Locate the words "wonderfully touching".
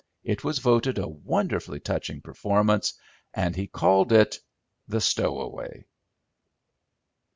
1.07-2.21